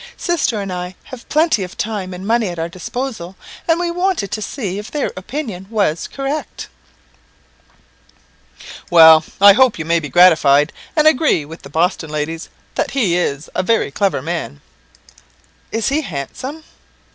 Sister 0.17 0.59
and 0.59 0.73
I 0.73 0.95
have 1.03 1.29
plenty 1.29 1.61
of 1.63 1.77
time 1.77 2.11
and 2.11 2.25
money 2.25 2.47
at 2.47 2.57
our 2.57 2.67
disposal, 2.67 3.35
and 3.67 3.79
we 3.79 3.91
wanted 3.91 4.31
to 4.31 4.41
see 4.41 4.79
if 4.79 4.89
their 4.89 5.11
opinion 5.15 5.67
was 5.69 6.07
correct." 6.07 6.69
"Well, 8.89 9.23
I 9.39 9.53
hope 9.53 9.77
you 9.77 9.85
may 9.85 9.99
be 9.99 10.09
gratified, 10.09 10.73
and 10.95 11.05
agree 11.07 11.45
with 11.45 11.61
the 11.61 11.69
Boston 11.69 12.09
ladies 12.09 12.49
that 12.73 12.89
he 12.97 13.15
is 13.15 13.47
a 13.53 13.61
very 13.61 13.91
clever 13.91 14.23
man." 14.23 14.61
"Is 15.71 15.89
he 15.89 16.01
handsome?" 16.01 16.63